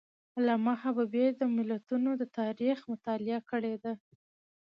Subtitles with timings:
[0.37, 3.93] علامه حبیبي د ملتونو د تاریخ مطالعه کړې ده.